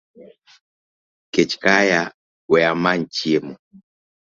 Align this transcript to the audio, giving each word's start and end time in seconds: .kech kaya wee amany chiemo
.kech 1.33 1.53
kaya 1.63 2.01
wee 2.49 2.67
amany 2.71 3.03
chiemo 3.15 3.53